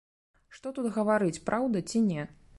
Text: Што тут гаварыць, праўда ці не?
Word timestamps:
Што 0.55 0.71
тут 0.79 0.89
гаварыць, 0.97 1.41
праўда 1.51 1.85
ці 1.91 2.05
не? 2.11 2.29